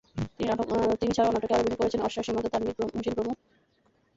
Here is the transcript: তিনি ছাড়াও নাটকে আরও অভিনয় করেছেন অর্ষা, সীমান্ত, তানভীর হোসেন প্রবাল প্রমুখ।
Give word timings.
তিনি 0.99 1.11
ছাড়াও 1.13 1.33
নাটকে 1.33 1.53
আরও 1.53 1.61
অভিনয় 1.61 1.79
করেছেন 1.79 2.01
অর্ষা, 2.01 2.21
সীমান্ত, 2.25 2.47
তানভীর 2.49 2.73
হোসেন 2.75 2.89
প্রবাল 2.91 3.15
প্রমুখ। 3.17 3.37